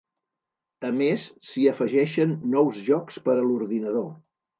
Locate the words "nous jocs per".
2.55-3.35